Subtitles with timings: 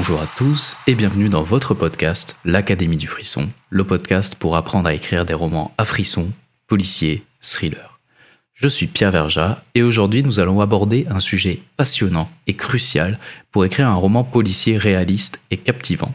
[0.00, 4.88] Bonjour à tous et bienvenue dans votre podcast L'Académie du Frisson, le podcast pour apprendre
[4.88, 6.32] à écrire des romans à frisson,
[6.68, 8.00] policiers, thrillers.
[8.54, 13.18] Je suis Pierre Verja et aujourd'hui nous allons aborder un sujet passionnant et crucial
[13.52, 16.14] pour écrire un roman policier réaliste et captivant,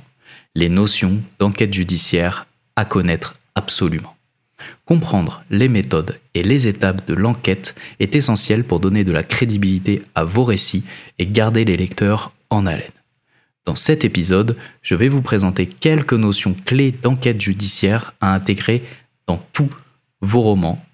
[0.55, 4.15] les notions d'enquête judiciaire à connaître absolument.
[4.86, 10.02] Comprendre les méthodes et les étapes de l'enquête est essentiel pour donner de la crédibilité
[10.15, 10.86] à vos récits
[11.19, 12.89] et garder les lecteurs en haleine.
[13.65, 18.83] Dans cet épisode, je vais vous présenter quelques notions clés d'enquête judiciaire à intégrer
[19.25, 19.71] dans tous
[20.21, 20.86] vos romans,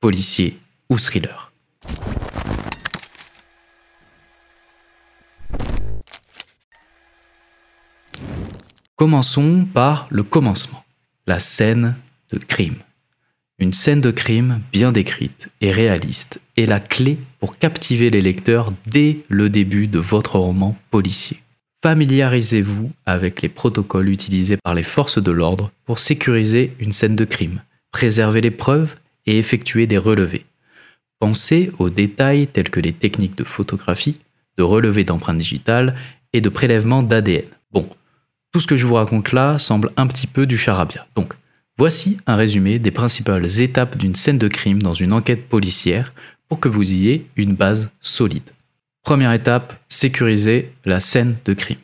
[0.00, 0.58] policiers
[0.90, 1.50] ou thrillers.
[8.96, 10.84] Commençons par le commencement,
[11.26, 11.96] la scène
[12.30, 12.76] de crime.
[13.58, 18.68] Une scène de crime bien décrite et réaliste est la clé pour captiver les lecteurs
[18.86, 21.40] dès le début de votre roman policier.
[21.80, 27.24] Familiarisez-vous avec les protocoles utilisés par les forces de l'ordre pour sécuriser une scène de
[27.24, 27.62] crime,
[27.92, 30.44] préserver les preuves et effectuer des relevés.
[31.20, 34.18] Pensez aux détails tels que les techniques de photographie,
[34.56, 35.94] de relevé d'empreintes digitales
[36.32, 37.44] et de prélèvement d'ADN.
[37.70, 37.86] Bon,
[38.52, 41.06] tout ce que je vous raconte là semble un petit peu du charabia.
[41.14, 41.34] Donc,
[41.76, 46.12] voici un résumé des principales étapes d'une scène de crime dans une enquête policière
[46.48, 48.50] pour que vous ayez une base solide.
[49.02, 51.78] Première étape, sécuriser la scène de crime.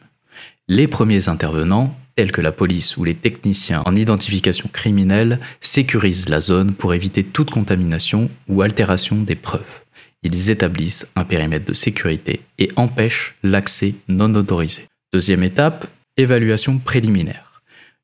[0.69, 6.41] Les premiers intervenants, tels que la police ou les techniciens en identification criminelle, sécurisent la
[6.41, 9.83] zone pour éviter toute contamination ou altération des preuves.
[10.23, 14.87] Ils établissent un périmètre de sécurité et empêchent l'accès non autorisé.
[15.13, 17.54] Deuxième étape, évaluation préliminaire.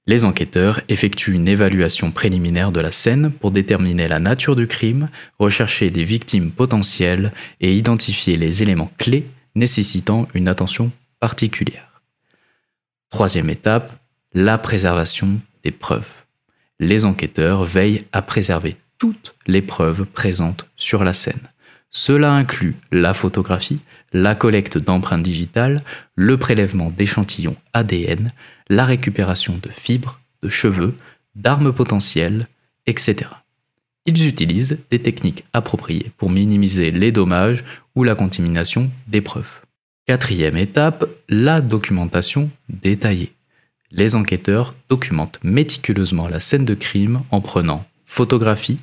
[0.06, 5.08] Les enquêteurs effectuent une évaluation préliminaire de la scène pour déterminer la nature du crime,
[5.38, 10.90] rechercher des victimes potentielles et identifier les éléments clés nécessitant une attention
[11.20, 12.02] particulière.
[13.10, 13.92] Troisième étape,
[14.32, 16.24] la préservation des preuves.
[16.78, 21.48] Les enquêteurs veillent à préserver toutes les preuves présentes sur la scène.
[21.90, 23.80] Cela inclut la photographie,
[24.12, 25.80] la collecte d'empreintes digitales,
[26.14, 28.32] le prélèvement d'échantillons ADN,
[28.70, 30.94] la récupération de fibres, de cheveux,
[31.34, 32.46] d'armes potentielles,
[32.86, 33.30] etc.
[34.06, 37.64] Ils utilisent des techniques appropriées pour minimiser les dommages
[37.94, 39.60] ou la contamination des preuves.
[40.06, 43.34] Quatrième étape, la documentation détaillée.
[43.90, 48.78] Les enquêteurs documentent méticuleusement la scène de crime en prenant photographies,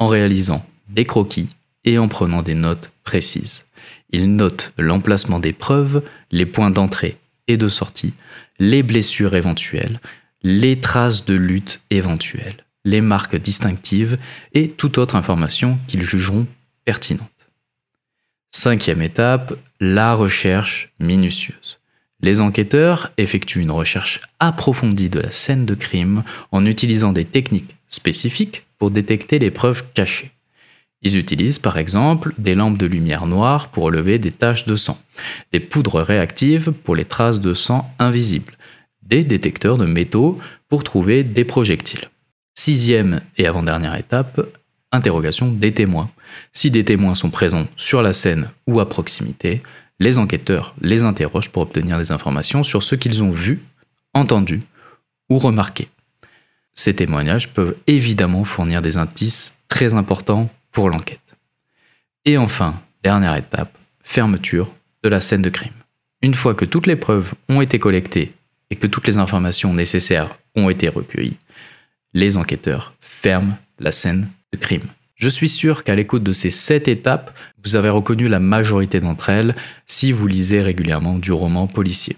[0.00, 1.48] en réalisant des croquis
[1.84, 3.66] et en prenant des notes précises.
[4.10, 8.14] Ils notent l'emplacement des preuves, les points d'entrée et de sortie,
[8.58, 10.00] les blessures éventuelles,
[10.42, 14.18] les traces de lutte éventuelles, les marques distinctives
[14.54, 16.46] et toute autre information qu'ils jugeront
[16.84, 17.28] pertinente.
[18.50, 21.78] Cinquième étape, la recherche minutieuse.
[22.20, 27.76] Les enquêteurs effectuent une recherche approfondie de la scène de crime en utilisant des techniques
[27.88, 30.32] spécifiques pour détecter les preuves cachées.
[31.02, 34.98] Ils utilisent par exemple des lampes de lumière noire pour relever des taches de sang,
[35.52, 38.54] des poudres réactives pour les traces de sang invisibles,
[39.02, 40.36] des détecteurs de métaux
[40.68, 42.08] pour trouver des projectiles.
[42.54, 44.40] Sixième et avant-dernière étape,
[44.90, 46.10] interrogation des témoins.
[46.52, 49.62] Si des témoins sont présents sur la scène ou à proximité,
[50.00, 53.62] les enquêteurs les interrogent pour obtenir des informations sur ce qu'ils ont vu,
[54.14, 54.58] entendu
[55.30, 55.88] ou remarqué.
[56.74, 60.48] Ces témoignages peuvent évidemment fournir des indices très importants
[60.86, 61.36] l'enquête.
[62.24, 64.72] Et enfin, dernière étape, fermeture
[65.02, 65.72] de la scène de crime.
[66.22, 68.34] Une fois que toutes les preuves ont été collectées
[68.70, 71.38] et que toutes les informations nécessaires ont été recueillies,
[72.14, 74.88] les enquêteurs ferment la scène de crime.
[75.14, 79.30] Je suis sûr qu'à l'écoute de ces sept étapes, vous avez reconnu la majorité d'entre
[79.30, 79.54] elles
[79.86, 82.16] si vous lisez régulièrement du roman policier.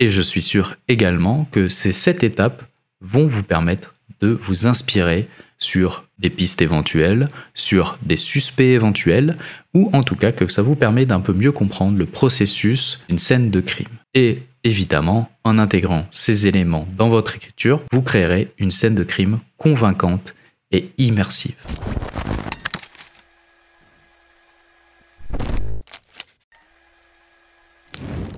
[0.00, 2.64] Et je suis sûr également que ces sept étapes
[3.00, 5.28] vont vous permettre de vous inspirer
[5.62, 9.36] sur des pistes éventuelles, sur des suspects éventuels,
[9.74, 13.18] ou en tout cas que ça vous permet d'un peu mieux comprendre le processus d'une
[13.18, 13.88] scène de crime.
[14.14, 19.38] Et évidemment, en intégrant ces éléments dans votre écriture, vous créerez une scène de crime
[19.56, 20.34] convaincante
[20.70, 21.56] et immersive.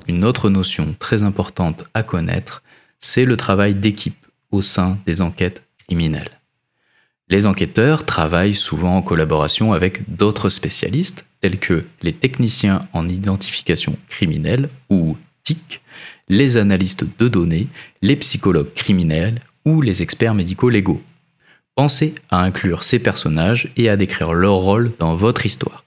[0.06, 2.62] Une autre notion très importante à connaître,
[3.00, 6.33] c'est le travail d'équipe au sein des enquêtes criminelles.
[7.34, 13.96] Les enquêteurs travaillent souvent en collaboration avec d'autres spécialistes, tels que les techniciens en identification
[14.08, 15.80] criminelle ou TIC,
[16.28, 17.66] les analystes de données,
[18.02, 21.02] les psychologues criminels ou les experts médicaux légaux.
[21.74, 25.82] Pensez à inclure ces personnages et à décrire leur rôle dans votre histoire.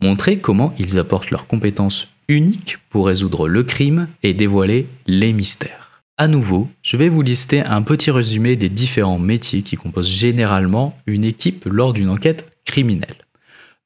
[0.00, 5.83] Montrez comment ils apportent leurs compétences unique pour résoudre le crime et dévoiler les mystères.
[6.16, 10.96] À nouveau, je vais vous lister un petit résumé des différents métiers qui composent généralement
[11.06, 13.16] une équipe lors d'une enquête criminelle.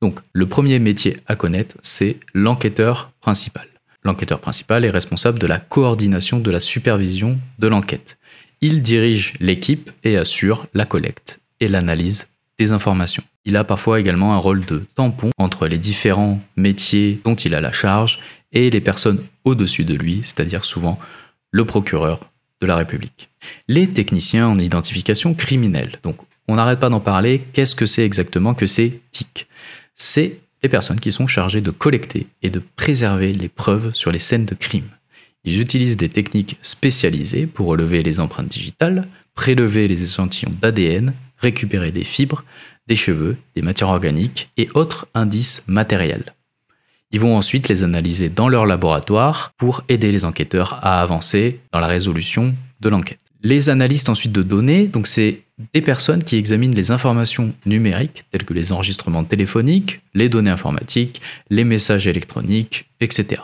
[0.02, 3.66] Donc, le premier métier à connaître, c'est l'enquêteur principal.
[4.04, 8.18] L'enquêteur principal est responsable de la coordination de la supervision de l'enquête.
[8.60, 12.28] Il dirige l'équipe et assure la collecte et l'analyse
[12.58, 13.24] des informations.
[13.46, 17.62] Il a parfois également un rôle de tampon entre les différents métiers dont il a
[17.62, 18.18] la charge
[18.52, 20.98] et les personnes au-dessus de lui, c'est-à-dire souvent
[21.50, 22.30] le procureur
[22.60, 23.30] de la République.
[23.68, 25.98] Les techniciens en identification criminelle.
[26.02, 26.16] Donc,
[26.48, 27.44] on n'arrête pas d'en parler.
[27.52, 29.46] Qu'est-ce que c'est exactement que ces TIC
[29.94, 34.18] C'est les personnes qui sont chargées de collecter et de préserver les preuves sur les
[34.18, 34.88] scènes de crime.
[35.44, 41.92] Ils utilisent des techniques spécialisées pour relever les empreintes digitales, prélever les échantillons d'ADN, récupérer
[41.92, 42.44] des fibres,
[42.88, 46.34] des cheveux, des matières organiques et autres indices matériels.
[47.10, 51.80] Ils vont ensuite les analyser dans leur laboratoire pour aider les enquêteurs à avancer dans
[51.80, 53.18] la résolution de l'enquête.
[53.42, 58.44] Les analystes ensuite de données, donc c'est des personnes qui examinent les informations numériques telles
[58.44, 63.40] que les enregistrements téléphoniques, les données informatiques, les messages électroniques, etc.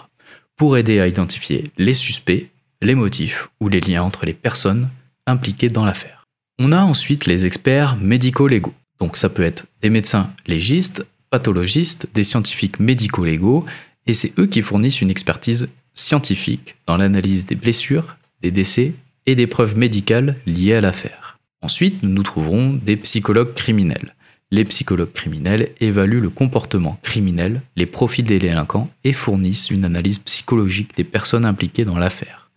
[0.57, 2.51] pour aider à identifier les suspects,
[2.83, 4.91] les motifs ou les liens entre les personnes
[5.27, 6.27] impliquées dans l'affaire.
[6.59, 8.75] On a ensuite les experts médico-légaux.
[9.01, 13.65] Donc ça peut être des médecins légistes, pathologistes, des scientifiques médico-légaux,
[14.07, 18.93] et c'est eux qui fournissent une expertise scientifique dans l'analyse des blessures, des décès
[19.27, 21.41] et des preuves médicales liées à l'affaire.
[21.61, 24.15] Ensuite, nous nous trouverons des psychologues criminels.
[24.53, 30.21] Les psychologues criminels évaluent le comportement criminel, les profils des délinquants et fournissent une analyse
[30.21, 32.49] psychologique des personnes impliquées dans l'affaire.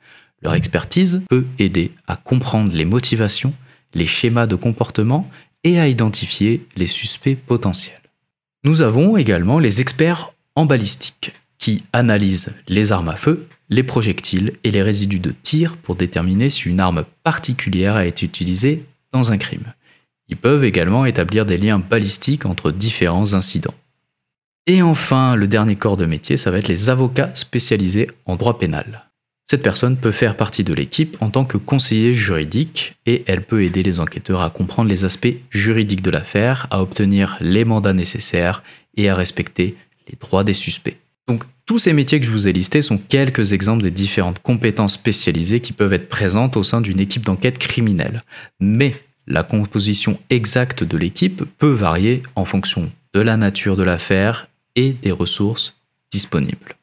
[0.44, 3.56] Leur expertise peut aider à comprendre les motivations,
[3.96, 5.28] les schémas de comportement
[5.64, 8.07] et à identifier les suspects potentiels.
[8.64, 14.54] Nous avons également les experts en balistique qui analysent les armes à feu, les projectiles
[14.64, 19.32] et les résidus de tir pour déterminer si une arme particulière a été utilisée dans
[19.32, 19.74] un crime.
[20.30, 23.74] Ils peuvent également établir des liens balistiques entre différents incidents.
[24.66, 28.60] Et enfin, le dernier corps de métier, ça va être les avocats spécialisés en droit
[28.60, 29.07] pénal.
[29.50, 33.64] Cette personne peut faire partie de l'équipe en tant que conseiller juridique et elle peut
[33.64, 38.62] aider les enquêteurs à comprendre les aspects juridiques de l'affaire, à obtenir les mandats nécessaires
[38.98, 39.78] et à respecter
[40.10, 40.98] les droits des suspects.
[41.30, 44.96] Donc tous ces métiers que je vous ai listés sont quelques exemples des différentes compétences
[44.96, 48.24] spécialisées qui peuvent être présentes au sein d'une équipe d'enquête criminelle.
[48.60, 48.96] Mais
[49.28, 54.92] la composition exacte de l'équipe peut varier en fonction de la nature de l'affaire et
[54.92, 55.78] des ressources
[56.12, 56.76] disponibles.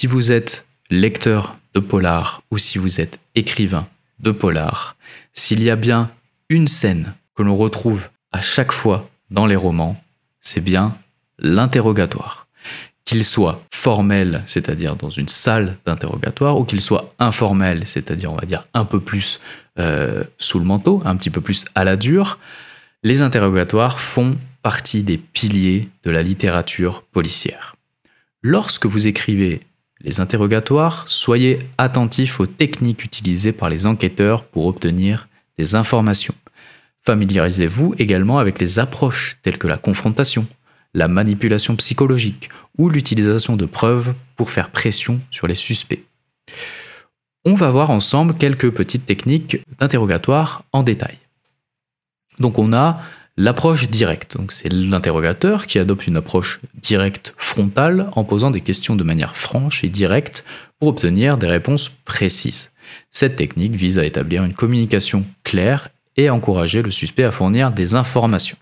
[0.00, 3.86] Si vous êtes lecteur de polar ou si vous êtes écrivain
[4.18, 4.96] de polar,
[5.34, 6.10] s'il y a bien
[6.48, 10.02] une scène que l'on retrouve à chaque fois dans les romans,
[10.40, 10.96] c'est bien
[11.38, 12.46] l'interrogatoire.
[13.04, 18.46] Qu'il soit formel, c'est-à-dire dans une salle d'interrogatoire, ou qu'il soit informel, c'est-à-dire on va
[18.46, 19.38] dire un peu plus
[19.78, 22.38] euh, sous le manteau, un petit peu plus à la dure,
[23.02, 27.76] les interrogatoires font partie des piliers de la littérature policière.
[28.42, 29.60] Lorsque vous écrivez
[30.02, 35.28] les interrogatoires, soyez attentifs aux techniques utilisées par les enquêteurs pour obtenir
[35.58, 36.34] des informations.
[37.02, 40.46] Familiarisez-vous également avec les approches telles que la confrontation,
[40.94, 46.04] la manipulation psychologique ou l'utilisation de preuves pour faire pression sur les suspects.
[47.44, 51.18] On va voir ensemble quelques petites techniques d'interrogatoire en détail.
[52.38, 53.00] Donc on a
[53.42, 58.96] L'approche directe, donc c'est l'interrogateur qui adopte une approche directe frontale en posant des questions
[58.96, 60.44] de manière franche et directe
[60.78, 62.70] pour obtenir des réponses précises.
[63.10, 67.70] Cette technique vise à établir une communication claire et à encourager le suspect à fournir
[67.70, 68.58] des informations.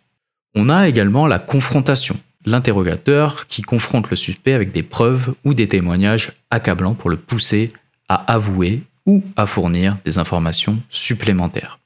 [0.54, 2.16] On a également la confrontation,
[2.47, 7.70] l'interrogateur qui confronte le suspect avec des preuves ou des témoignages accablants pour le pousser
[8.08, 11.77] à avouer ou à fournir des informations supplémentaires.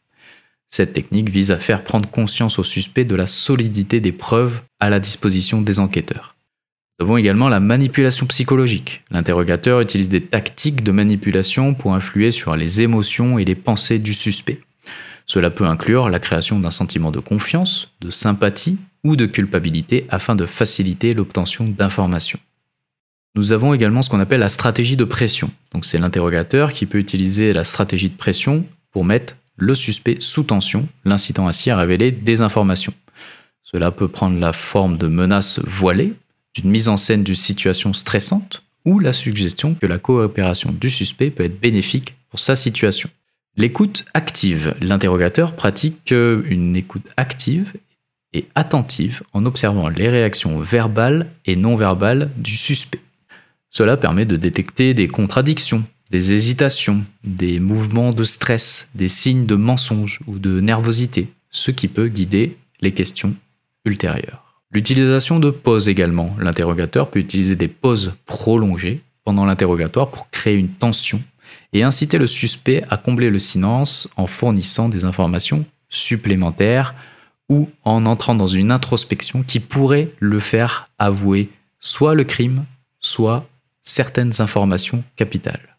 [0.74, 4.88] Cette technique vise à faire prendre conscience au suspect de la solidité des preuves à
[4.88, 6.34] la disposition des enquêteurs.
[6.98, 9.02] Nous avons également la manipulation psychologique.
[9.10, 14.14] L'interrogateur utilise des tactiques de manipulation pour influer sur les émotions et les pensées du
[14.14, 14.60] suspect.
[15.26, 20.36] Cela peut inclure la création d'un sentiment de confiance, de sympathie ou de culpabilité afin
[20.36, 22.40] de faciliter l'obtention d'informations.
[23.34, 25.50] Nous avons également ce qu'on appelle la stratégie de pression.
[25.74, 30.44] Donc c'est l'interrogateur qui peut utiliser la stratégie de pression pour mettre le suspect sous
[30.44, 32.94] tension, l'incitant ainsi à révéler des informations.
[33.62, 36.14] Cela peut prendre la forme de menaces voilées,
[36.54, 41.30] d'une mise en scène d'une situation stressante ou la suggestion que la coopération du suspect
[41.30, 43.08] peut être bénéfique pour sa situation.
[43.56, 44.74] L'écoute active.
[44.80, 47.74] L'interrogateur pratique euh, une écoute active
[48.32, 53.00] et attentive en observant les réactions verbales et non verbales du suspect.
[53.68, 59.54] Cela permet de détecter des contradictions, des hésitations, des mouvements de stress, des signes de
[59.54, 63.34] mensonge ou de nervosité, ce qui peut guider les questions
[63.86, 64.60] ultérieures.
[64.70, 66.36] L'utilisation de pauses également.
[66.38, 71.20] L'interrogateur peut utiliser des pauses prolongées pendant l'interrogatoire pour créer une tension
[71.72, 76.94] et inciter le suspect à combler le silence en fournissant des informations supplémentaires
[77.48, 81.48] ou en entrant dans une introspection qui pourrait le faire avouer
[81.80, 82.66] soit le crime,
[83.00, 83.48] soit
[83.82, 85.71] certaines informations capitales.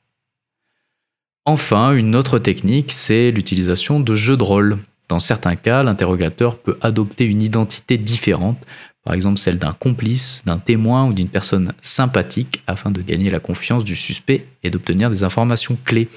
[1.46, 4.78] Enfin, une autre technique, c'est l'utilisation de jeux de rôle.
[5.10, 8.58] Dans certains cas, l'interrogateur peut adopter une identité différente
[9.04, 13.40] par exemple celle d'un complice, d'un témoin ou d'une personne sympathique, afin de gagner la
[13.40, 16.08] confiance du suspect et d'obtenir des informations clés.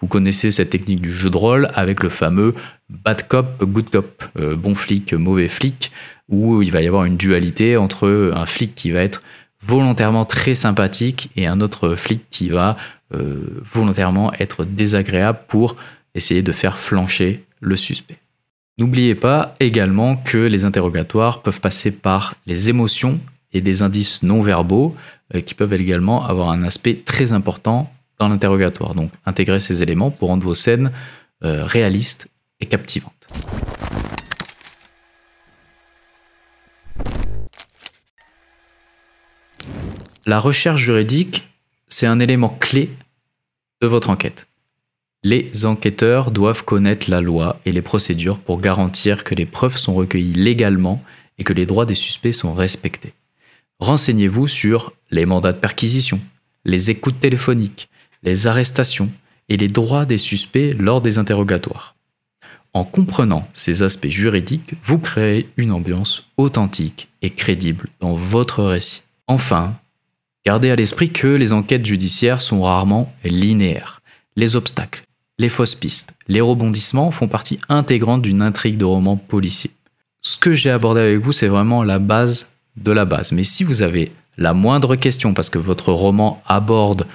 [0.00, 2.54] Vous connaissez cette technique du jeu de rôle avec le fameux
[2.90, 5.92] bad cop, good cop, euh, bon flic, mauvais flic,
[6.28, 9.22] où il va y avoir une dualité entre un flic qui va être
[9.62, 12.76] volontairement très sympathique et un autre flic qui va
[13.14, 15.76] euh, volontairement être désagréable pour
[16.14, 18.18] essayer de faire flancher le suspect.
[18.78, 23.20] N'oubliez pas également que les interrogatoires peuvent passer par les émotions
[23.52, 24.94] et des indices non verbaux
[25.34, 28.94] euh, qui peuvent également avoir un aspect très important dans l'interrogatoire.
[28.94, 30.90] Donc intégrez ces éléments pour rendre vos scènes
[31.44, 32.28] euh, réalistes
[32.60, 33.12] et captivantes.
[40.26, 41.48] La recherche juridique,
[41.88, 42.90] c'est un élément clé
[43.80, 44.48] de votre enquête.
[45.22, 49.94] Les enquêteurs doivent connaître la loi et les procédures pour garantir que les preuves sont
[49.94, 51.02] recueillies légalement
[51.38, 53.12] et que les droits des suspects sont respectés.
[53.80, 56.20] Renseignez-vous sur les mandats de perquisition,
[56.64, 57.88] les écoutes téléphoniques,
[58.22, 59.10] les arrestations
[59.48, 61.96] et les droits des suspects lors des interrogatoires.
[62.72, 69.04] En comprenant ces aspects juridiques, vous créez une ambiance authentique et crédible dans votre récit.
[69.26, 69.78] Enfin,
[70.46, 74.00] gardez à l'esprit que les enquêtes judiciaires sont rarement linéaires.
[74.36, 75.02] Les obstacles,
[75.38, 79.72] les fausses pistes, les rebondissements font partie intégrante d'une intrigue de roman policier.
[80.20, 83.32] Ce que j'ai abordé avec vous, c'est vraiment la base de la base.
[83.32, 87.06] Mais si vous avez la moindre question, parce que votre roman aborde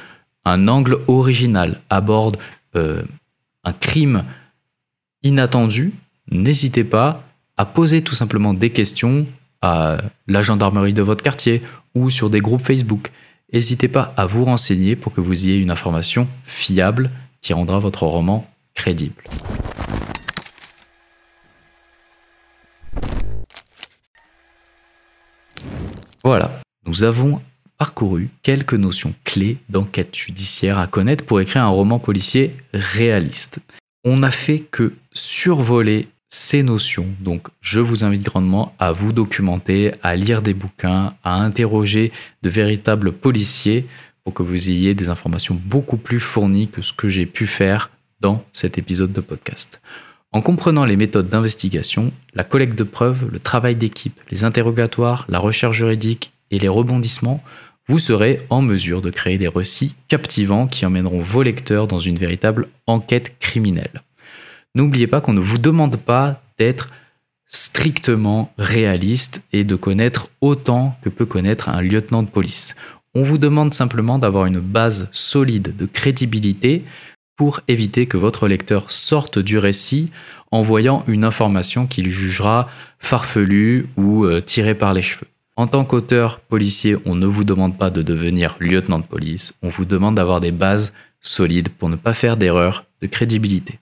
[0.43, 2.35] un angle original, aborde
[2.75, 3.01] euh,
[3.63, 4.25] un crime
[5.23, 5.93] inattendu,
[6.29, 7.23] n'hésitez pas
[7.55, 9.23] à poser tout simplement des questions
[9.61, 11.61] à la gendarmerie de votre quartier
[11.95, 13.11] ou sur des groupes Facebook.
[13.53, 18.05] N'hésitez pas à vous renseigner pour que vous ayez une information fiable qui rendra votre
[18.05, 19.23] roman crédible.
[26.23, 27.41] Voilà, nous avons
[27.77, 33.59] parcouru quelques notions clés d'enquête judiciaire à connaître pour écrire un roman policier réaliste.
[34.05, 39.91] On n'a fait que survoler ces notions, donc je vous invite grandement à vous documenter,
[40.01, 43.85] à lire des bouquins, à interroger de véritables policiers
[44.23, 47.91] pour que vous ayez des informations beaucoup plus fournies que ce que j'ai pu faire
[48.21, 49.81] dans cet épisode de podcast.
[50.31, 55.39] En comprenant les méthodes d'investigation, la collecte de preuves, le travail d'équipe, les interrogatoires, la
[55.39, 57.43] recherche juridique et les rebondissements,
[57.89, 62.17] vous serez en mesure de créer des récits captivants qui emmèneront vos lecteurs dans une
[62.17, 64.01] véritable enquête criminelle.
[64.75, 66.89] N'oubliez pas qu'on ne vous demande pas d'être
[67.45, 72.75] strictement réaliste et de connaître autant que peut connaître un lieutenant de police.
[73.13, 76.85] On vous demande simplement d'avoir une base solide de crédibilité
[77.35, 80.11] pour éviter que votre lecteur sorte du récit
[80.51, 85.27] en voyant une information qu'il jugera farfelue ou euh, tirée par les cheveux.
[85.57, 89.69] En tant qu'auteur policier, on ne vous demande pas de devenir lieutenant de police, on
[89.69, 93.80] vous demande d'avoir des bases solides pour ne pas faire d'erreur de crédibilité.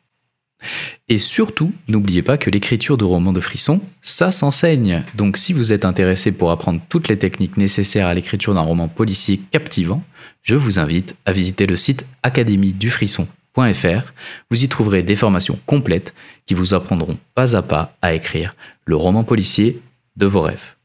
[1.08, 5.04] Et surtout, n'oubliez pas que l'écriture de romans de frisson, ça s'enseigne.
[5.16, 8.88] Donc si vous êtes intéressé pour apprendre toutes les techniques nécessaires à l'écriture d'un roman
[8.88, 10.04] policier captivant,
[10.42, 14.14] je vous invite à visiter le site académiedufrisson.fr.
[14.52, 16.14] Vous y trouverez des formations complètes
[16.46, 19.82] qui vous apprendront pas à pas à écrire le roman policier
[20.16, 20.76] de vos rêves.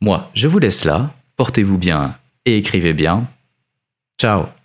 [0.00, 3.28] Moi, je vous laisse là, portez-vous bien et écrivez bien.
[4.20, 4.55] Ciao